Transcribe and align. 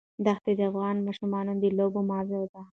دښتې 0.25 0.51
د 0.57 0.61
افغان 0.71 0.95
ماشومانو 1.07 1.51
د 1.61 1.65
لوبو 1.77 1.99
موضوع 2.11 2.43
ده. 2.51 2.61